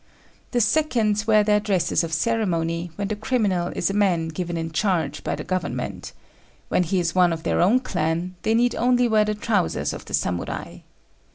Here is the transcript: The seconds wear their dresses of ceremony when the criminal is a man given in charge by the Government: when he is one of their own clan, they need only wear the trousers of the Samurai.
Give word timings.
The 0.49 0.61
seconds 0.61 1.27
wear 1.27 1.43
their 1.43 1.59
dresses 1.59 2.03
of 2.03 2.11
ceremony 2.11 2.89
when 2.95 3.09
the 3.09 3.15
criminal 3.15 3.67
is 3.75 3.91
a 3.91 3.93
man 3.93 4.29
given 4.29 4.57
in 4.57 4.71
charge 4.71 5.23
by 5.23 5.35
the 5.35 5.43
Government: 5.43 6.11
when 6.69 6.81
he 6.81 6.99
is 6.99 7.13
one 7.13 7.31
of 7.31 7.43
their 7.43 7.61
own 7.61 7.81
clan, 7.81 8.33
they 8.41 8.55
need 8.55 8.73
only 8.73 9.07
wear 9.07 9.25
the 9.25 9.35
trousers 9.35 9.93
of 9.93 10.05
the 10.05 10.15
Samurai. 10.15 10.79